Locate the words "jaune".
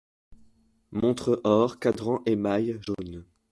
2.87-3.23